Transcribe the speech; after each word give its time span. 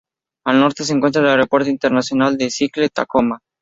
Al 0.47 0.59
norte 0.59 0.83
se 0.83 0.93
encuentra 0.93 1.21
el 1.21 1.27
Aeropuerto 1.27 1.69
Internacional 1.69 2.35
de 2.35 2.49
Seattle-Tacoma. 2.49 3.37